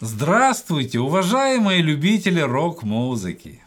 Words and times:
Здравствуйте, 0.00 1.00
уважаемые 1.00 1.80
любители 1.80 2.40
рок-музыки! 2.40 3.62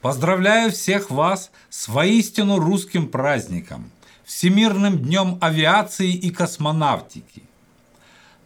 Поздравляю 0.00 0.70
всех 0.70 1.10
вас 1.10 1.50
с 1.68 1.88
воистину 1.88 2.60
русским 2.60 3.08
праздником, 3.08 3.90
Всемирным 4.22 5.00
днем 5.00 5.38
авиации 5.40 6.12
и 6.12 6.30
космонавтики. 6.30 7.42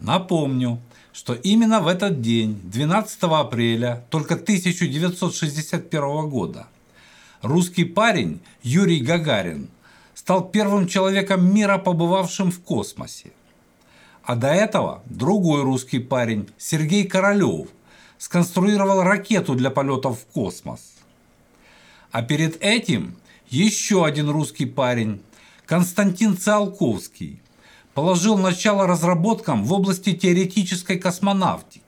Напомню, 0.01 0.81
что 1.13 1.35
именно 1.35 1.81
в 1.81 1.89
этот 1.89 2.23
день, 2.23 2.59
12 2.65 3.23
апреля 3.25 4.07
только 4.09 4.37
1961 4.37 6.31
года, 6.31 6.69
русский 7.43 7.85
парень 7.85 8.41
Юрий 8.63 9.01
Гагарин 9.01 9.69
стал 10.15 10.49
первым 10.49 10.89
человеком 10.89 11.55
мира, 11.55 11.77
побывавшим 11.77 12.51
в 12.51 12.61
космосе. 12.63 13.33
А 14.25 14.37
до 14.37 14.49
этого 14.49 15.03
другой 15.05 15.63
русский 15.63 15.99
парень 15.99 16.49
Сергей 16.57 17.05
Королёв 17.07 17.69
сконструировал 18.17 19.03
ракету 19.03 19.55
для 19.55 19.71
полетов 19.71 20.21
в 20.21 20.27
космос. 20.33 20.95
А 22.11 22.23
перед 22.23 22.63
этим 22.63 23.17
еще 23.49 24.07
один 24.07 24.31
русский 24.31 24.65
парень 24.65 25.23
Константин 25.67 26.39
Циолковский 26.39 27.43
положил 27.93 28.39
начало 28.39 28.87
разработкам 28.87 29.65
в 29.65 29.73
области 29.73 30.15
теоретической 30.15 30.99
космонавтики. 30.99 31.83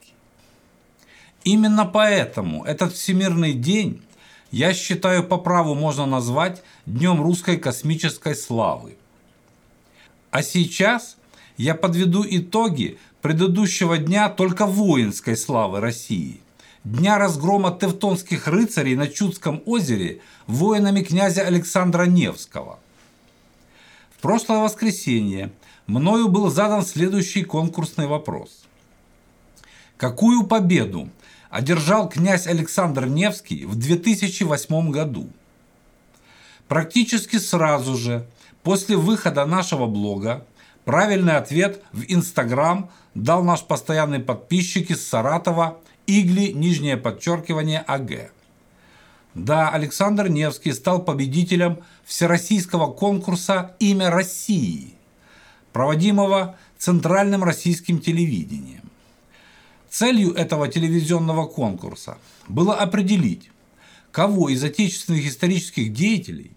Именно 1.43 1.85
поэтому 1.85 2.65
этот 2.65 2.93
Всемирный 2.93 3.53
день 3.53 4.03
я 4.51 4.73
считаю 4.73 5.23
по 5.23 5.37
праву 5.37 5.73
можно 5.73 6.05
назвать 6.05 6.61
Днем 6.85 7.21
русской 7.21 7.57
космической 7.57 8.35
славы. 8.35 8.95
А 10.29 10.43
сейчас 10.43 11.17
я 11.57 11.73
подведу 11.75 12.23
итоги 12.27 12.99
предыдущего 13.21 13.97
дня 13.97 14.29
только 14.29 14.65
воинской 14.65 15.35
славы 15.35 15.79
России. 15.79 16.39
Дня 16.83 17.17
разгрома 17.17 17.77
тевтонских 17.77 18.47
рыцарей 18.47 18.95
на 18.95 19.07
Чудском 19.07 19.61
озере 19.65 20.21
воинами 20.45 21.01
князя 21.01 21.41
Александра 21.41 22.03
Невского. 22.05 22.79
В 24.11 24.21
прошлое 24.21 24.59
воскресенье 24.59 25.51
мною 25.87 26.29
был 26.29 26.49
задан 26.49 26.85
следующий 26.85 27.43
конкурсный 27.43 28.07
вопрос. 28.07 28.63
Какую 29.97 30.43
победу 30.43 31.09
одержал 31.49 32.07
князь 32.07 32.47
Александр 32.47 33.07
Невский 33.07 33.65
в 33.65 33.75
2008 33.75 34.91
году? 34.91 35.29
Практически 36.67 37.37
сразу 37.37 37.97
же 37.97 38.27
после 38.63 38.95
выхода 38.95 39.45
нашего 39.45 39.87
блога 39.87 40.45
правильный 40.87 41.35
ответ 41.35 41.83
в 41.91 42.05
Инстаграм 42.07 42.89
дал 43.13 43.43
наш 43.43 43.61
постоянный 43.61 44.19
подписчик 44.19 44.89
из 44.89 45.05
Саратова 45.05 45.79
Игли, 46.07 46.53
нижнее 46.53 46.95
подчеркивание 46.95 47.79
АГ. 47.79 48.31
Да, 49.33 49.69
Александр 49.69 50.29
Невский 50.29 50.71
стал 50.71 51.03
победителем 51.03 51.79
всероссийского 52.05 52.89
конкурса 52.93 53.75
«Имя 53.79 54.09
России», 54.09 54.93
проводимого 55.73 56.55
Центральным 56.77 57.43
российским 57.43 57.99
телевидением. 57.99 58.89
Целью 59.89 60.35
этого 60.35 60.69
телевизионного 60.69 61.47
конкурса 61.47 62.17
было 62.47 62.75
определить, 62.75 63.51
кого 64.11 64.47
из 64.47 64.63
отечественных 64.63 65.27
исторических 65.27 65.91
деятелей 65.91 66.51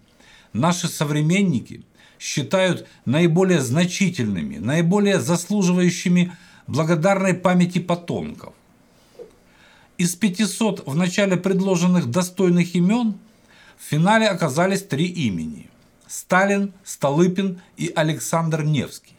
наши 0.53 0.87
современники 0.87 1.83
считают 2.21 2.87
наиболее 3.05 3.61
значительными, 3.61 4.57
наиболее 4.57 5.19
заслуживающими 5.19 6.31
благодарной 6.67 7.33
памяти 7.33 7.79
потомков. 7.79 8.53
Из 9.97 10.15
500 10.15 10.87
в 10.87 10.95
начале 10.95 11.35
предложенных 11.35 12.11
достойных 12.11 12.75
имен 12.75 13.15
в 13.77 13.89
финале 13.89 14.27
оказались 14.27 14.83
три 14.83 15.07
имени– 15.07 15.69
Сталин, 16.07 16.73
Столыпин 16.83 17.59
и 17.75 17.91
Александр 17.95 18.63
Невский. 18.63 19.15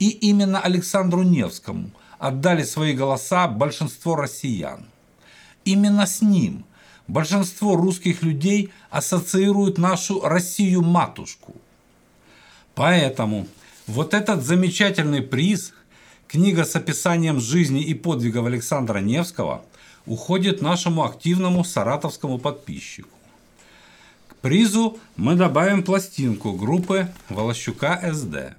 И 0.00 0.10
именно 0.10 0.60
Александру 0.60 1.22
Невскому 1.22 1.90
отдали 2.18 2.64
свои 2.64 2.94
голоса 2.94 3.46
большинство 3.46 4.16
россиян. 4.16 4.86
Именно 5.64 6.06
с 6.06 6.20
ним 6.22 6.64
большинство 7.06 7.76
русских 7.76 8.22
людей 8.22 8.72
ассоциируют 8.90 9.78
нашу 9.78 10.20
Россию-матушку. 10.20 11.54
Поэтому 12.74 13.46
вот 13.86 14.14
этот 14.14 14.42
замечательный 14.42 15.22
приз, 15.22 15.72
книга 16.28 16.64
с 16.64 16.74
описанием 16.76 17.40
жизни 17.40 17.82
и 17.82 17.94
подвигов 17.94 18.46
Александра 18.46 18.98
Невского, 18.98 19.64
уходит 20.06 20.62
нашему 20.62 21.04
активному 21.04 21.64
саратовскому 21.64 22.38
подписчику 22.38 23.08
призу 24.44 24.98
мы 25.16 25.36
добавим 25.36 25.82
пластинку 25.82 26.52
группы 26.52 27.08
Волощука 27.30 27.98
СД. 28.12 28.54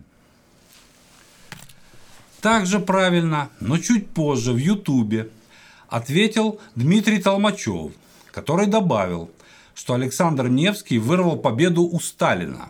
Также 2.42 2.80
правильно, 2.80 3.52
но 3.60 3.78
чуть 3.78 4.10
позже 4.10 4.52
в 4.52 4.58
Ютубе 4.58 5.30
ответил 5.88 6.60
Дмитрий 6.74 7.22
Толмачев, 7.22 7.92
который 8.32 8.66
добавил, 8.66 9.30
что 9.76 9.94
Александр 9.94 10.48
Невский 10.48 10.98
вырвал 10.98 11.38
победу 11.38 11.84
у 11.84 12.00
Сталина. 12.00 12.70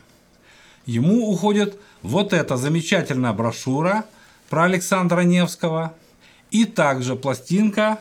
Ему 0.85 1.29
уходит 1.29 1.79
вот 2.01 2.33
эта 2.33 2.57
замечательная 2.57 3.33
брошюра 3.33 4.05
про 4.49 4.65
Александра 4.65 5.21
Невского 5.21 5.95
и 6.51 6.65
также 6.65 7.15
пластинка 7.15 7.99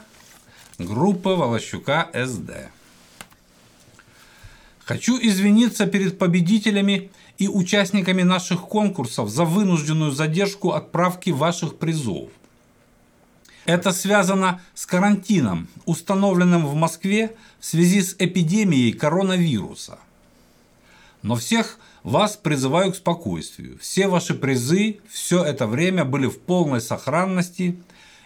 группы 0.78 1.30
Волощука 1.30 2.10
СД. 2.12 2.68
Хочу 4.84 5.18
извиниться 5.18 5.86
перед 5.86 6.18
победителями 6.18 7.10
и 7.38 7.48
участниками 7.48 8.22
наших 8.22 8.60
конкурсов 8.62 9.30
за 9.30 9.44
вынужденную 9.44 10.12
задержку 10.12 10.72
отправки 10.72 11.30
ваших 11.30 11.78
призов. 11.78 12.28
Это 13.64 13.92
связано 13.92 14.60
с 14.74 14.84
карантином, 14.84 15.68
установленным 15.86 16.66
в 16.66 16.74
Москве 16.74 17.34
в 17.60 17.64
связи 17.64 18.02
с 18.02 18.14
эпидемией 18.18 18.92
коронавируса. 18.92 19.98
Но 21.24 21.36
всех 21.36 21.78
вас 22.02 22.36
призываю 22.36 22.92
к 22.92 22.96
спокойствию. 22.96 23.78
Все 23.80 24.08
ваши 24.08 24.34
призы 24.34 24.98
все 25.08 25.42
это 25.42 25.66
время 25.66 26.04
были 26.04 26.26
в 26.26 26.38
полной 26.38 26.82
сохранности 26.82 27.78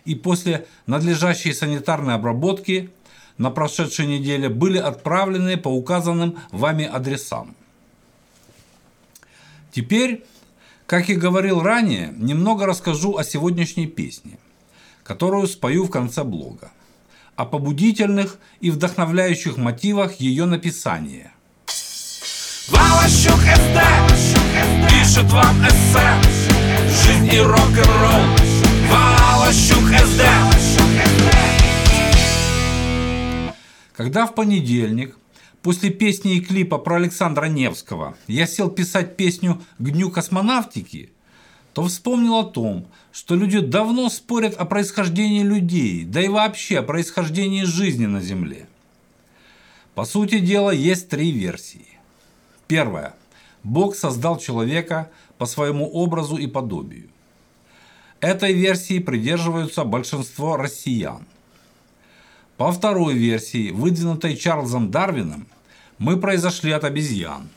и 0.05 0.17
после 0.17 0.67
надлежащей 0.87 1.55
санитарной 1.55 2.15
обработки 2.15 2.91
на 3.37 3.53
прошедшей 3.53 4.07
неделе 4.07 4.49
были 4.49 4.79
отправлены 4.79 5.57
по 5.57 5.69
указанным 5.69 6.39
вами 6.51 6.87
адресам. 6.87 7.55
Теперь, 9.71 10.25
как 10.87 11.09
и 11.09 11.15
говорил 11.15 11.63
ранее, 11.63 12.13
немного 12.17 12.67
расскажу 12.67 13.17
о 13.17 13.23
сегодняшней 13.23 13.87
песне, 13.87 14.41
которую 15.05 15.47
спою 15.47 15.85
в 15.85 15.91
конце 15.91 16.25
блога, 16.25 16.73
о 17.37 17.47
побудительных 17.47 18.41
и 18.59 18.73
вдохновляющих 18.73 19.57
мотивах 19.57 20.15
ее 20.15 20.47
написания. 20.47 21.33
Валащук 23.09 23.41
СД 23.41 24.91
пишет 24.91 25.33
вам 25.33 25.57
эссе 25.67 26.11
Жизнь 27.07 27.33
и 27.33 27.41
рок-н-ролл 27.41 28.23
Валащук 28.91 29.89
СД 29.89 30.25
когда 33.95 34.27
в 34.27 34.35
понедельник, 34.35 35.17
после 35.63 35.89
песни 35.89 36.37
и 36.37 36.41
клипа 36.41 36.77
про 36.77 36.97
Александра 36.97 37.47
Невского, 37.47 38.15
я 38.27 38.47
сел 38.47 38.71
писать 38.71 39.17
песню 39.17 39.63
«К 39.79 39.91
дню 39.91 40.11
космонавтики», 40.11 41.11
то 41.73 41.85
вспомнил 41.85 42.37
о 42.37 42.45
том, 42.45 42.87
что 43.11 43.35
люди 43.35 43.59
давно 43.59 44.11
спорят 44.11 44.55
о 44.55 44.67
происхождении 44.67 45.43
людей, 45.43 46.05
да 46.05 46.21
и 46.21 46.29
вообще 46.29 46.81
о 46.81 46.83
происхождении 46.83 47.65
жизни 47.65 48.07
на 48.07 48.21
Земле. 48.21 48.69
По 49.95 50.05
сути 50.05 50.39
дела, 50.39 50.71
есть 50.71 51.09
три 51.09 51.33
версии. 51.33 51.98
Первая. 52.69 53.15
Бог 53.65 53.97
создал 53.97 54.39
человека 54.39 55.11
по 55.37 55.47
своему 55.47 55.91
образу 55.91 56.37
и 56.37 56.47
подобию. 56.47 57.09
Этой 58.21 58.53
версии 58.53 59.01
придерживаются 59.01 59.85
большинство 59.85 60.57
россиян– 60.57 61.27
по 62.59 62.73
второй 62.73 63.15
версии, 63.15 63.71
выдвинутой 63.71 64.37
Чарльзом 64.37 64.91
Дарвином, 64.91 65.47
мы 65.99 66.17
произошли 66.17 66.73
от 66.73 66.83
обезьян. 66.83 67.49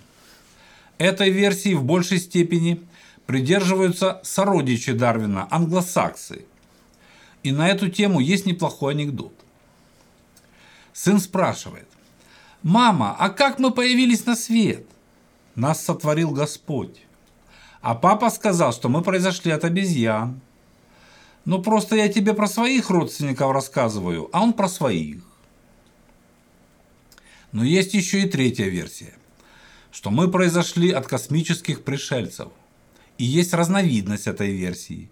Этой 1.00 1.32
версии 1.32 1.74
в 1.74 1.84
большей 1.84 2.20
степени 2.20 2.80
придерживаются 3.26 4.22
сородичи 4.24 4.94
Дарвина, 4.94 5.48
англосаксы. 5.50 6.46
И 7.42 7.52
на 7.52 7.68
эту 7.68 7.90
тему 7.90 8.20
есть 8.20 8.46
неплохой 8.46 8.94
анекдот. 8.94 9.34
Сын 10.94 11.20
спрашивает, 11.20 11.88
«Мама, 12.62 13.16
а 13.18 13.30
как 13.30 13.58
мы 13.58 13.72
появились 13.72 14.28
на 14.28 14.36
свет?» 14.36 14.86
Нас 15.56 15.84
сотворил 15.84 16.32
Господь. 16.32 17.02
А 17.82 17.96
папа 17.96 18.30
сказал, 18.30 18.74
что 18.74 18.90
мы 18.90 19.02
произошли 19.02 19.52
от 19.52 19.66
обезьян. 19.66 20.40
Ну 21.46 21.62
просто 21.62 21.96
я 21.96 22.08
тебе 22.08 22.34
про 22.34 22.48
своих 22.48 22.90
родственников 22.90 23.52
рассказываю, 23.52 24.30
а 24.32 24.42
он 24.42 24.54
про 24.54 24.70
своих. 24.70 25.24
Но 27.52 27.64
есть 27.64 27.94
еще 27.94 28.22
и 28.22 28.30
третья 28.30 28.66
версия, 28.66 29.14
что 29.92 30.12
мы 30.12 30.30
произошли 30.30 30.92
от 30.92 31.08
космических 31.08 31.84
пришельцев. 31.84 32.50
И 33.18 33.26
есть 33.26 33.54
разновидность 33.54 34.28
этой 34.28 34.52
версии, 34.52 35.10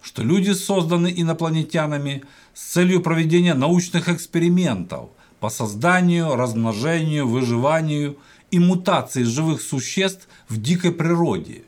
что 0.00 0.22
люди 0.22 0.52
созданы 0.52 1.12
инопланетянами 1.14 2.24
с 2.54 2.62
целью 2.72 3.02
проведения 3.02 3.54
научных 3.54 4.08
экспериментов 4.08 5.10
по 5.40 5.50
созданию, 5.50 6.36
размножению, 6.36 7.28
выживанию 7.28 8.16
и 8.54 8.58
мутации 8.60 9.24
живых 9.24 9.60
существ 9.60 10.28
в 10.48 10.60
дикой 10.60 10.92
природе, 10.92 11.64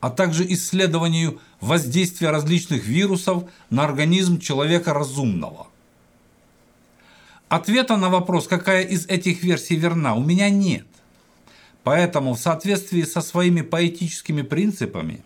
а 0.00 0.08
также 0.08 0.50
исследованию 0.50 1.38
воздействия 1.60 2.30
различных 2.30 2.86
вирусов 2.86 3.44
на 3.68 3.84
организм 3.84 4.40
человека 4.40 4.94
разумного. 4.94 5.66
Ответа 7.50 7.98
на 7.98 8.08
вопрос, 8.08 8.48
какая 8.48 8.82
из 8.82 9.06
этих 9.08 9.42
версий 9.42 9.76
верна, 9.76 10.14
у 10.14 10.24
меня 10.24 10.48
нет. 10.48 10.86
Поэтому 11.84 12.32
в 12.32 12.38
соответствии 12.38 13.02
со 13.02 13.20
своими 13.20 13.60
поэтическими 13.60 14.40
принципами 14.40 15.22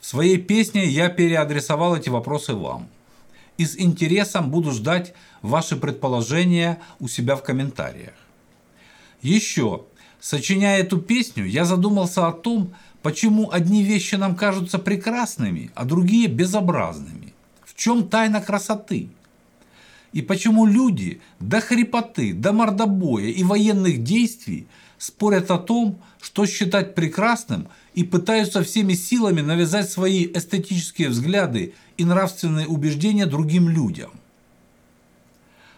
в 0.00 0.06
своей 0.06 0.38
песне 0.38 0.86
я 0.86 1.08
переадресовал 1.08 1.94
эти 1.94 2.08
вопросы 2.08 2.54
вам. 2.54 2.88
И 3.58 3.64
с 3.64 3.78
интересом 3.78 4.50
буду 4.50 4.72
ждать 4.72 5.14
ваши 5.40 5.76
предположения 5.76 6.80
у 6.98 7.06
себя 7.06 7.36
в 7.36 7.44
комментариях. 7.44 8.14
Еще, 9.22 9.84
сочиняя 10.26 10.80
эту 10.80 10.98
песню, 10.98 11.46
я 11.46 11.64
задумался 11.64 12.26
о 12.26 12.32
том, 12.32 12.74
почему 13.00 13.52
одни 13.52 13.84
вещи 13.84 14.16
нам 14.16 14.34
кажутся 14.34 14.80
прекрасными, 14.80 15.70
а 15.76 15.84
другие 15.84 16.26
безобразными. 16.26 17.32
В 17.64 17.76
чем 17.76 18.08
тайна 18.08 18.40
красоты? 18.40 19.08
И 20.12 20.22
почему 20.22 20.66
люди 20.66 21.20
до 21.38 21.60
хрипоты, 21.60 22.32
до 22.32 22.52
мордобоя 22.52 23.26
и 23.26 23.44
военных 23.44 24.02
действий 24.02 24.66
спорят 24.98 25.52
о 25.52 25.58
том, 25.58 26.00
что 26.20 26.44
считать 26.46 26.96
прекрасным 26.96 27.68
и 27.94 28.02
пытаются 28.02 28.64
всеми 28.64 28.94
силами 28.94 29.42
навязать 29.42 29.88
свои 29.88 30.26
эстетические 30.26 31.10
взгляды 31.10 31.74
и 31.98 32.04
нравственные 32.04 32.66
убеждения 32.66 33.26
другим 33.26 33.68
людям? 33.68 34.10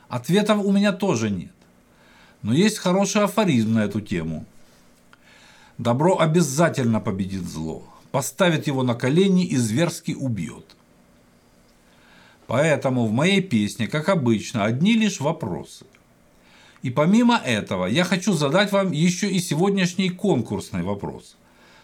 Ответов 0.08 0.64
у 0.64 0.72
меня 0.72 0.92
тоже 0.92 1.28
нет. 1.28 1.57
Но 2.42 2.54
есть 2.54 2.78
хороший 2.78 3.22
афоризм 3.22 3.74
на 3.74 3.84
эту 3.84 4.00
тему. 4.00 4.44
Добро 5.76 6.18
обязательно 6.18 7.00
победит 7.00 7.42
зло, 7.42 7.84
поставит 8.10 8.66
его 8.66 8.82
на 8.82 8.94
колени 8.94 9.44
и 9.44 9.56
зверски 9.56 10.12
убьет. 10.12 10.64
Поэтому 12.46 13.06
в 13.06 13.12
моей 13.12 13.42
песне, 13.42 13.86
как 13.86 14.08
обычно, 14.08 14.64
одни 14.64 14.94
лишь 14.94 15.20
вопросы. 15.20 15.84
И 16.82 16.90
помимо 16.90 17.36
этого, 17.36 17.86
я 17.86 18.04
хочу 18.04 18.32
задать 18.32 18.72
вам 18.72 18.92
еще 18.92 19.28
и 19.28 19.38
сегодняшний 19.40 20.10
конкурсный 20.10 20.82
вопрос, 20.82 21.36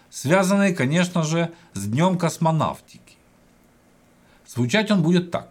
связанный, 0.09 0.73
конечно 0.73 1.23
же, 1.23 1.51
с 1.73 1.85
Днем 1.85 2.17
космонавтики. 2.17 3.17
Звучать 4.47 4.89
он 4.91 5.03
будет 5.03 5.31
так. 5.31 5.49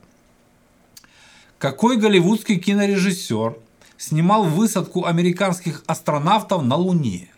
Какой 1.58 1.96
голливудский 1.96 2.58
кинорежиссер 2.58 3.56
снимал 3.98 4.44
высадку 4.44 5.04
американских 5.04 5.82
астронавтов 5.86 6.62
на 6.62 6.76
Луне? 6.76 7.30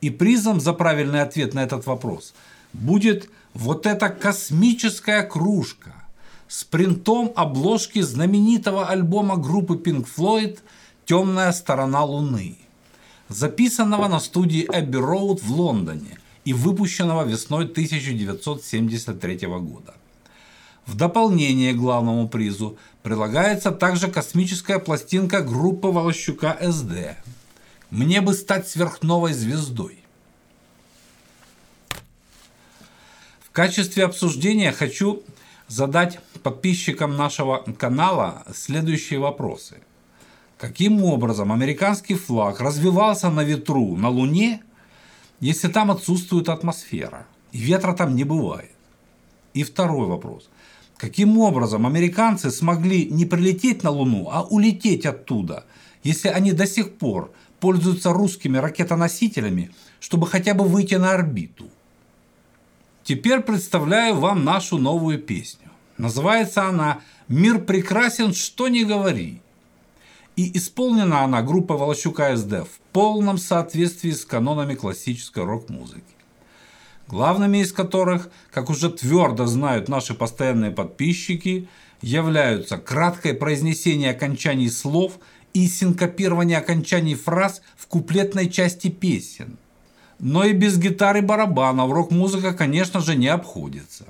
И 0.00 0.10
призом 0.10 0.60
за 0.60 0.72
правильный 0.72 1.22
ответ 1.22 1.54
на 1.54 1.62
этот 1.62 1.86
вопрос 1.86 2.34
будет 2.72 3.30
вот 3.54 3.86
эта 3.86 4.08
космическая 4.08 5.22
кружка– 5.22 5.94
с 6.48 6.62
принтом 6.64 7.32
обложки 7.34 8.00
знаменитого 8.00 8.86
альбома 8.86 9.36
группы 9.36 9.74
Pink 9.74 10.06
Floyd 10.06 10.58
«Темная 11.04 11.52
сторона 11.52 12.04
Луны», 12.04 12.58
записанного 13.28 14.08
на 14.08 14.20
студии 14.20 14.68
Abbey 14.70 15.00
Road 15.00 15.40
в 15.42 15.50
Лондоне 15.50 16.18
и 16.44 16.52
выпущенного 16.52 17.24
весной 17.24 17.64
1973 17.64 19.46
года. 19.46 19.94
В 20.86 20.96
дополнение 20.96 21.72
к 21.72 21.78
главному 21.78 22.28
призу 22.28 22.76
прилагается 23.02 23.70
также 23.70 24.08
космическая 24.10 24.78
пластинка 24.78 25.40
группы 25.40 25.88
Волощука 25.88 26.56
СД 26.60 27.16
«Мне 27.90 28.20
бы 28.20 28.34
стать 28.34 28.68
сверхновой 28.68 29.32
звездой». 29.32 30.00
В 33.40 33.50
качестве 33.50 34.04
обсуждения 34.04 34.72
хочу 34.72 35.22
задать 35.68 36.18
подписчикам 36.42 37.16
нашего 37.16 37.64
канала 37.78 38.44
следующие 38.54 39.20
вопросы. 39.20 39.76
Каким 40.58 41.02
образом 41.02 41.50
американский 41.50 42.14
флаг 42.14 42.60
развивался 42.60 43.30
на 43.30 43.42
ветру 43.42 43.96
на 43.96 44.10
Луне, 44.10 44.62
если 45.40 45.68
там 45.68 45.90
отсутствует 45.90 46.48
атмосфера 46.48 47.26
и 47.52 47.58
ветра 47.58 47.94
там 47.94 48.14
не 48.14 48.24
бывает? 48.24 48.70
И 49.54 49.62
второй 49.62 50.08
вопрос. 50.08 50.50
Каким 50.96 51.38
образом 51.38 51.86
американцы 51.86 52.50
смогли 52.50 53.06
не 53.06 53.26
прилететь 53.26 53.82
на 53.82 53.90
Луну, 53.90 54.28
а 54.30 54.42
улететь 54.42 55.06
оттуда, 55.06 55.64
если 56.02 56.28
они 56.28 56.52
до 56.52 56.66
сих 56.66 56.96
пор 56.96 57.32
пользуются 57.58 58.12
русскими 58.12 58.58
ракетоносителями, 58.58 59.70
чтобы 60.00 60.26
хотя 60.26 60.54
бы 60.54 60.64
выйти 60.64 60.94
на 60.94 61.12
орбиту? 61.12 61.68
Теперь 63.02 63.40
представляю 63.40 64.16
вам 64.16 64.44
нашу 64.44 64.78
новую 64.78 65.18
песню. 65.18 65.68
Называется 65.98 66.64
она 66.64 67.00
«Мир 67.28 67.60
прекрасен, 67.60 68.32
что 68.32 68.68
не 68.68 68.84
говори». 68.84 69.40
И 70.36 70.56
исполнена 70.56 71.22
она 71.22 71.42
группой 71.42 71.76
Волощука 71.76 72.36
СД 72.36 72.66
в 72.66 72.80
полном 72.92 73.38
соответствии 73.38 74.10
с 74.10 74.24
канонами 74.24 74.74
классической 74.74 75.44
рок-музыки. 75.44 76.02
Главными 77.08 77.58
из 77.58 77.72
которых, 77.72 78.30
как 78.50 78.70
уже 78.70 78.90
твердо 78.90 79.46
знают 79.46 79.88
наши 79.88 80.14
постоянные 80.14 80.70
подписчики, 80.70 81.68
являются 82.00 82.78
краткое 82.78 83.34
произнесение 83.34 84.10
окончаний 84.10 84.70
слов 84.70 85.18
и 85.52 85.68
синкопирование 85.68 86.58
окончаний 86.58 87.14
фраз 87.14 87.62
в 87.76 87.86
куплетной 87.86 88.48
части 88.50 88.88
песен– 88.88 89.58
но 90.18 90.44
и 90.44 90.52
без 90.52 90.78
гитары 90.78 91.22
барабанов 91.22 91.92
рок-музыка, 91.92 92.54
конечно 92.54 93.00
же, 93.00 93.16
не 93.16 93.28
обходится. 93.28 94.06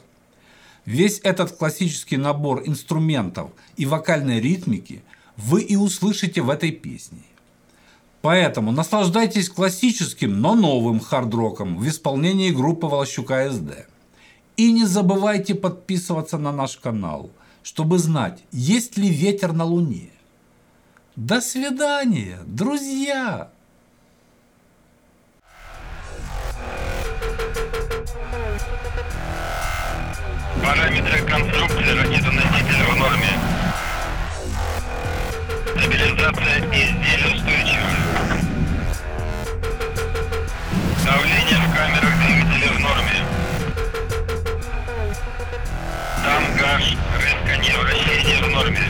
Весь 0.85 1.21
этот 1.23 1.53
классический 1.53 2.17
набор 2.17 2.63
инструментов 2.67 3.51
и 3.77 3.87
вокальной 3.87 4.41
ритмики 4.41 5.03
вы 5.37 5.63
и 5.63 5.77
услышите 5.77 6.43
в 6.43 6.51
этой 6.51 6.73
песне. 6.73 7.23
Поэтому 8.25 8.73
наслаждайтесь 8.73 9.51
классическим, 9.51 10.41
но 10.41 10.55
новым 10.55 10.99
хард-роком 10.99 11.77
в 11.77 11.87
исполнении 11.87 12.49
группы 12.49 12.87
Волощука 12.87 13.51
СД. 13.51 13.87
И 14.57 14.73
не 14.73 14.87
забывайте 14.87 15.55
подписываться 15.55 16.39
на 16.39 16.51
наш 16.51 16.79
канал, 16.79 17.31
чтобы 17.63 17.99
знать, 17.99 18.43
есть 18.51 18.97
ли 18.97 19.11
ветер 19.11 19.53
на 19.53 19.65
Луне. 19.65 20.09
До 21.17 21.43
свидания, 21.43 22.39
друзья! 22.47 23.51
Параметры 30.63 31.19
конструкции 31.29 31.91
ракетоносителя 31.91 32.85
в 32.91 32.97
норме. 32.97 33.35
Стабилизация 35.77 36.59
изделия 36.73 37.34
норме. 48.55 48.81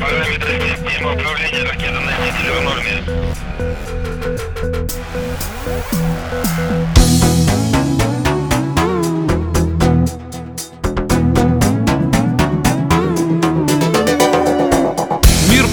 Параметры 0.00 0.60
системы 0.60 1.14
управления 1.14 1.64
ракетоносителя 1.64 2.52
в 2.52 2.64
норме. 2.64 3.20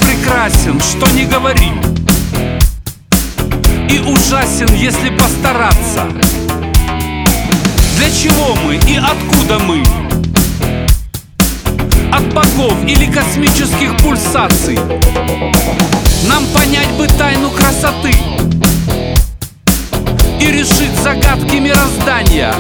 прекрасен, 0.02 0.80
что 0.80 1.10
не 1.12 1.26
говори 1.26 1.72
И 3.90 4.00
ужасен, 4.00 4.74
если 4.74 5.10
постараться 5.10 6.06
Для 7.98 8.12
чего 8.12 8.56
мы 8.64 8.76
и 8.76 8.98
откуда 8.98 9.60
мы? 9.60 10.07
От 12.18 12.34
богов 12.34 12.74
или 12.88 13.06
космических 13.06 13.96
пульсаций. 13.98 14.80
Нам 16.28 16.46
понять 16.48 16.90
бы 16.98 17.08
тайну 17.08 17.52
красоты 17.52 18.12
И 20.42 20.52
решить 20.52 20.96
загадки 21.04 21.58
мироздания. 21.58 22.54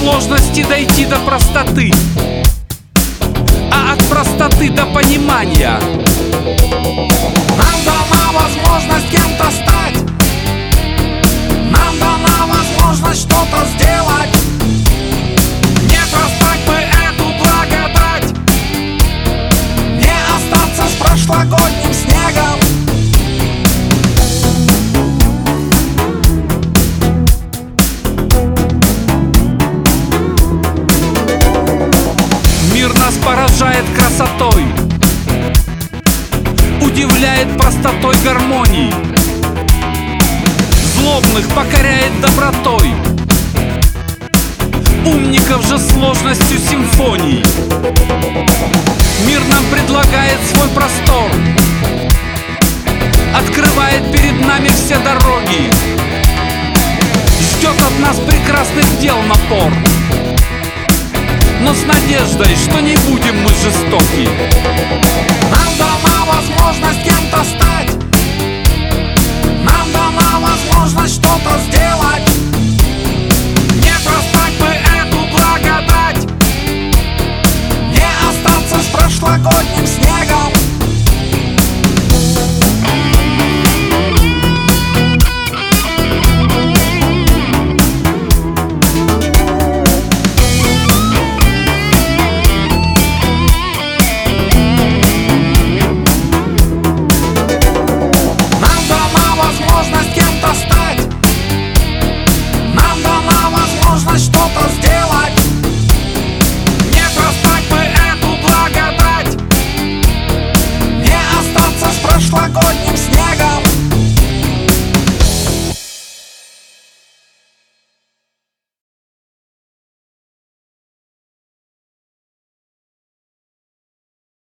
Сложности 0.00 0.62
дойти 0.62 1.06
до 1.06 1.16
простоты 1.18 1.92
А 3.72 3.92
от 3.94 4.08
простоты 4.08 4.70
до 4.70 4.86
понимания. 4.86 5.78
Нам 7.56 7.84
дана 7.84 8.32
возможность 8.32 9.10
кем-то 9.10 9.50
стать 9.50 9.97
красотой 34.18 34.64
Удивляет 36.82 37.56
простотой 37.56 38.16
гармоний 38.24 38.92
Злобных 40.96 41.48
покоряет 41.50 42.20
добротой 42.20 42.94
Умников 45.06 45.64
же 45.66 45.78
сложностью 45.78 46.58
симфоний 46.58 47.44
Мир 49.26 49.40
нам 49.50 49.64
предлагает 49.70 50.38
свой 50.52 50.68
простор 50.70 51.30
Открывает 53.36 54.12
перед 54.12 54.44
нами 54.44 54.68
все 54.68 54.98
дороги 54.98 55.70
Ждет 57.40 57.80
от 57.80 58.00
нас 58.00 58.16
прекрасных 58.18 58.98
дел 59.00 59.18
напор 59.22 59.72
но 61.60 61.74
с 61.74 61.82
надеждой, 61.84 62.56
что 62.56 62.80
не 62.80 62.96
будем 63.08 63.42
мы 63.42 63.48
жестоки. 63.48 64.28
Нам 65.50 65.70
дана 65.78 66.24
возможность 66.26 67.02
кем-то 67.04 67.44
стать. 67.44 67.90
Нам 69.64 69.92
дана 69.92 70.40
возможность 70.40 71.14
что-то 71.14 71.58
сделать 71.68 72.07